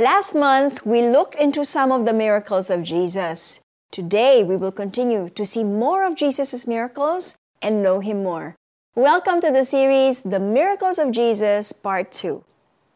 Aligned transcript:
Last 0.00 0.34
month, 0.34 0.86
we 0.86 1.02
looked 1.02 1.34
into 1.34 1.62
some 1.62 1.92
of 1.92 2.06
the 2.06 2.14
miracles 2.14 2.70
of 2.70 2.82
Jesus. 2.82 3.60
Today, 3.90 4.42
we 4.42 4.56
will 4.56 4.72
continue 4.72 5.28
to 5.28 5.44
see 5.44 5.62
more 5.62 6.06
of 6.06 6.16
Jesus' 6.16 6.66
miracles 6.66 7.36
and 7.60 7.82
know 7.82 8.00
Him 8.00 8.22
more. 8.22 8.56
Welcome 8.94 9.42
to 9.42 9.52
the 9.52 9.66
series, 9.66 10.22
The 10.22 10.40
Miracles 10.40 10.96
of 10.96 11.12
Jesus, 11.12 11.72
Part 11.72 12.12
2. 12.12 12.42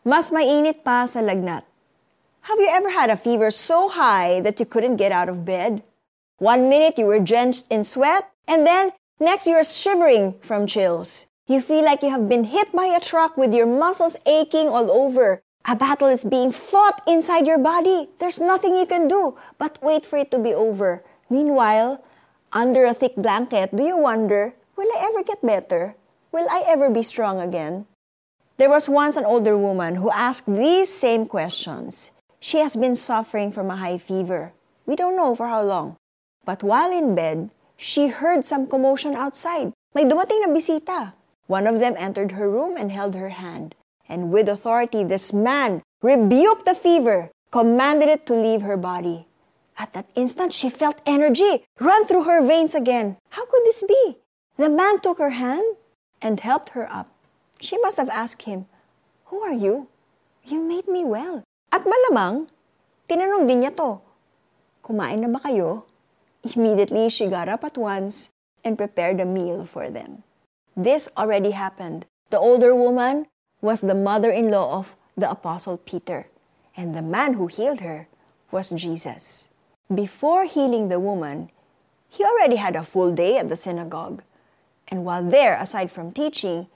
Mas 0.06 0.30
mainit 0.30 0.80
pa 0.80 1.04
sa 1.04 1.20
lagnat. 1.20 1.68
Have 2.48 2.56
you 2.56 2.72
ever 2.72 2.88
had 2.88 3.10
a 3.10 3.20
fever 3.20 3.50
so 3.50 3.90
high 3.90 4.40
that 4.40 4.58
you 4.58 4.64
couldn't 4.64 4.96
get 4.96 5.12
out 5.12 5.28
of 5.28 5.44
bed? 5.44 5.84
One 6.38 6.70
minute 6.70 6.96
you 6.96 7.04
were 7.04 7.20
drenched 7.20 7.68
in 7.68 7.84
sweat, 7.84 8.32
and 8.48 8.66
then 8.66 8.96
next 9.20 9.44
you 9.44 9.60
are 9.60 9.62
shivering 9.62 10.40
from 10.40 10.64
chills. 10.64 11.26
You 11.44 11.60
feel 11.60 11.84
like 11.84 12.00
you 12.00 12.08
have 12.08 12.32
been 12.32 12.48
hit 12.48 12.72
by 12.72 12.88
a 12.88 12.96
truck 12.96 13.36
with 13.36 13.52
your 13.52 13.68
muscles 13.68 14.16
aching 14.24 14.72
all 14.72 14.88
over, 14.88 15.44
a 15.66 15.74
battle 15.74 16.08
is 16.08 16.24
being 16.24 16.52
fought 16.52 17.00
inside 17.08 17.46
your 17.46 17.58
body. 17.58 18.08
There's 18.18 18.38
nothing 18.40 18.76
you 18.76 18.86
can 18.86 19.08
do 19.08 19.36
but 19.58 19.78
wait 19.82 20.04
for 20.04 20.18
it 20.18 20.30
to 20.32 20.38
be 20.38 20.52
over. 20.52 21.02
Meanwhile, 21.30 22.04
under 22.52 22.84
a 22.84 22.94
thick 22.94 23.16
blanket, 23.16 23.74
do 23.74 23.82
you 23.82 23.96
wonder, 23.96 24.54
will 24.76 24.88
I 24.92 25.08
ever 25.08 25.24
get 25.24 25.40
better? 25.40 25.96
Will 26.32 26.46
I 26.50 26.62
ever 26.66 26.90
be 26.90 27.02
strong 27.02 27.40
again? 27.40 27.86
There 28.56 28.70
was 28.70 28.88
once 28.88 29.16
an 29.16 29.24
older 29.24 29.56
woman 29.56 29.96
who 29.96 30.10
asked 30.10 30.46
these 30.46 30.92
same 30.92 31.26
questions. 31.26 32.12
She 32.38 32.58
has 32.58 32.76
been 32.76 32.94
suffering 32.94 33.50
from 33.50 33.70
a 33.70 33.76
high 33.76 33.98
fever. 33.98 34.52
We 34.86 34.96
don't 34.96 35.16
know 35.16 35.34
for 35.34 35.48
how 35.48 35.62
long. 35.62 35.96
But 36.44 36.62
while 36.62 36.92
in 36.92 37.14
bed, 37.14 37.50
she 37.76 38.08
heard 38.08 38.44
some 38.44 38.66
commotion 38.66 39.14
outside. 39.14 39.72
May 39.94 40.04
dumating 40.04 40.44
na 40.44 40.52
bisita. 40.52 41.14
One 41.46 41.66
of 41.66 41.80
them 41.80 41.94
entered 41.96 42.32
her 42.32 42.50
room 42.50 42.76
and 42.76 42.92
held 42.92 43.14
her 43.14 43.30
hand. 43.30 43.74
And 44.08 44.30
with 44.30 44.48
authority, 44.48 45.04
this 45.04 45.32
man 45.32 45.82
rebuked 46.02 46.64
the 46.64 46.74
fever, 46.74 47.30
commanded 47.50 48.08
it 48.08 48.26
to 48.26 48.34
leave 48.34 48.62
her 48.62 48.76
body. 48.76 49.26
At 49.78 49.92
that 49.94 50.06
instant, 50.14 50.52
she 50.52 50.70
felt 50.70 51.02
energy 51.06 51.64
run 51.80 52.06
through 52.06 52.24
her 52.24 52.44
veins 52.44 52.74
again. 52.74 53.16
How 53.30 53.46
could 53.46 53.64
this 53.64 53.82
be? 53.82 54.18
The 54.56 54.70
man 54.70 55.00
took 55.00 55.18
her 55.18 55.34
hand 55.34 55.76
and 56.22 56.38
helped 56.38 56.70
her 56.78 56.86
up. 56.86 57.10
She 57.60 57.78
must 57.78 57.96
have 57.96 58.08
asked 58.08 58.42
him, 58.42 58.66
Who 59.26 59.40
are 59.40 59.54
you? 59.54 59.88
You 60.44 60.62
made 60.62 60.86
me 60.86 61.04
well. 61.04 61.42
At 61.72 61.82
malamang, 61.82 62.46
tinanong 63.08 63.48
din 63.48 63.66
niya 63.66 63.74
to, 63.74 63.98
Kumain 64.84 65.24
na 65.24 65.32
ba 65.32 65.40
kayo? 65.40 65.88
Immediately, 66.44 67.08
she 67.08 67.26
got 67.26 67.48
up 67.48 67.64
at 67.64 67.80
once 67.80 68.28
and 68.62 68.76
prepared 68.76 69.18
a 69.18 69.24
meal 69.24 69.64
for 69.64 69.88
them. 69.88 70.22
This 70.76 71.08
already 71.16 71.56
happened. 71.56 72.04
The 72.28 72.38
older 72.38 72.76
woman 72.76 73.26
was 73.64 73.80
the 73.80 73.96
mother 73.96 74.28
in 74.28 74.52
law 74.52 74.76
of 74.76 74.94
the 75.16 75.24
Apostle 75.24 75.80
Peter, 75.80 76.28
and 76.76 76.92
the 76.92 77.00
man 77.00 77.40
who 77.40 77.48
healed 77.48 77.80
her 77.80 78.06
was 78.52 78.68
Jesus. 78.76 79.48
Before 79.88 80.44
healing 80.44 80.92
the 80.92 81.00
woman, 81.00 81.48
he 82.12 82.22
already 82.22 82.60
had 82.60 82.76
a 82.76 82.84
full 82.84 83.10
day 83.16 83.40
at 83.40 83.48
the 83.48 83.56
synagogue. 83.56 84.22
And 84.86 85.08
while 85.08 85.24
there, 85.24 85.56
aside 85.56 85.90
from 85.90 86.12
teaching, 86.12 86.68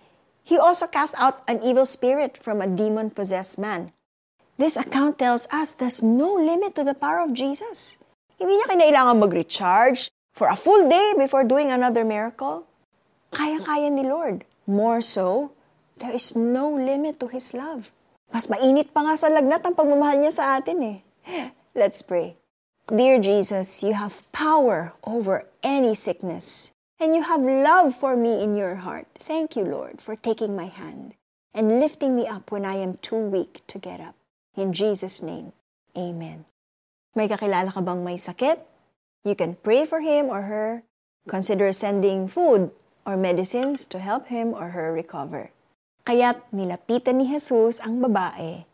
he 0.42 0.56
also 0.56 0.88
cast 0.88 1.14
out 1.20 1.44
an 1.44 1.60
evil 1.62 1.84
spirit 1.84 2.40
from 2.40 2.64
a 2.64 2.66
demon 2.66 3.10
possessed 3.12 3.58
man. 3.60 3.92
This 4.56 4.80
account 4.80 5.18
tells 5.20 5.46
us 5.52 5.76
there's 5.76 6.02
no 6.02 6.32
limit 6.32 6.74
to 6.76 6.84
the 6.84 6.96
power 6.96 7.20
of 7.20 7.36
Jesus. 7.36 8.00
Hindi 8.40 8.56
niya 8.56 8.66
kinailangan 8.72 9.20
mag-recharge 9.20 10.08
for 10.32 10.48
a 10.48 10.56
full 10.56 10.88
day 10.88 11.12
before 11.20 11.44
doing 11.44 11.68
another 11.68 12.02
miracle. 12.02 12.64
Kaya-kaya 13.28 13.92
ni 13.92 14.08
Lord. 14.08 14.48
More 14.64 15.04
so, 15.04 15.52
There 15.98 16.14
is 16.14 16.38
no 16.38 16.70
limit 16.70 17.18
to 17.18 17.26
His 17.26 17.50
love. 17.54 17.90
Mas 18.30 18.46
mainit 18.46 18.94
pa 18.94 19.02
nga 19.02 19.18
sa 19.18 19.26
lagnat 19.26 19.66
ang 19.66 19.74
pagmamahal 19.74 20.22
niya 20.22 20.30
sa 20.30 20.44
atin 20.54 20.78
eh. 20.80 20.98
Let's 21.74 22.06
pray. 22.06 22.38
Dear 22.86 23.18
Jesus, 23.18 23.82
you 23.82 23.98
have 23.98 24.22
power 24.30 24.94
over 25.02 25.50
any 25.66 25.98
sickness. 25.98 26.70
And 27.02 27.14
you 27.14 27.26
have 27.26 27.42
love 27.42 27.94
for 27.94 28.14
me 28.14 28.42
in 28.42 28.54
your 28.54 28.82
heart. 28.86 29.06
Thank 29.18 29.54
you, 29.54 29.62
Lord, 29.66 29.98
for 29.98 30.14
taking 30.14 30.54
my 30.54 30.66
hand 30.70 31.14
and 31.54 31.82
lifting 31.82 32.14
me 32.14 32.26
up 32.26 32.50
when 32.50 32.66
I 32.66 32.78
am 32.78 32.98
too 32.98 33.18
weak 33.18 33.62
to 33.70 33.78
get 33.78 33.98
up. 33.98 34.14
In 34.54 34.72
Jesus' 34.74 35.22
name, 35.22 35.54
Amen. 35.98 36.46
May 37.18 37.26
kakilala 37.26 37.74
ka 37.74 37.82
bang 37.82 38.06
may 38.06 38.14
sakit? 38.14 38.62
You 39.26 39.34
can 39.34 39.58
pray 39.58 39.82
for 39.82 39.98
him 39.98 40.30
or 40.30 40.46
her. 40.46 40.86
Consider 41.26 41.74
sending 41.74 42.30
food 42.30 42.70
or 43.02 43.18
medicines 43.18 43.82
to 43.90 43.98
help 43.98 44.30
him 44.30 44.54
or 44.54 44.70
her 44.70 44.94
recover. 44.94 45.50
Kaya't 46.08 46.40
nilapitan 46.56 47.20
ni 47.20 47.28
Jesus 47.28 47.84
ang 47.84 48.00
babae, 48.00 48.64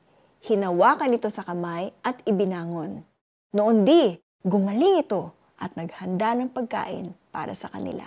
hinawakan 0.46 1.18
ito 1.18 1.26
sa 1.26 1.42
kamay 1.42 1.90
at 2.06 2.22
ibinangon. 2.30 3.02
Noon 3.50 3.82
di, 3.82 4.14
gumaling 4.46 5.02
ito 5.02 5.34
at 5.58 5.74
naghanda 5.74 6.38
ng 6.38 6.54
pagkain 6.54 7.10
para 7.34 7.50
sa 7.58 7.74
kanila. 7.74 8.06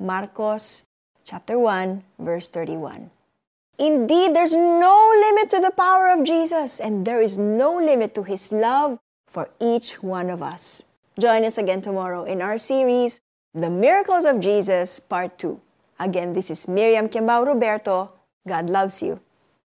Marcos 0.00 0.88
chapter 1.28 1.60
1 1.60 2.08
verse 2.16 2.48
31. 2.48 3.12
Indeed, 3.76 4.32
there's 4.32 4.56
no 4.56 4.96
limit 5.12 5.52
to 5.52 5.60
the 5.60 5.76
power 5.76 6.08
of 6.08 6.24
Jesus 6.24 6.80
and 6.80 7.04
there 7.04 7.20
is 7.20 7.36
no 7.36 7.76
limit 7.76 8.16
to 8.16 8.24
his 8.24 8.48
love 8.48 8.96
for 9.28 9.52
each 9.60 10.00
one 10.00 10.32
of 10.32 10.40
us. 10.40 10.88
Join 11.20 11.44
us 11.44 11.60
again 11.60 11.84
tomorrow 11.84 12.24
in 12.24 12.40
our 12.40 12.56
series, 12.56 13.20
The 13.52 13.68
Miracles 13.68 14.24
of 14.24 14.40
Jesus, 14.40 15.04
Part 15.04 15.36
2. 15.36 15.60
Again, 16.00 16.32
this 16.32 16.48
is 16.48 16.64
Miriam 16.64 17.12
Kimbao 17.12 17.44
Roberto 17.44 18.13
God 18.46 18.70
loves 18.70 19.02
you. 19.02 19.20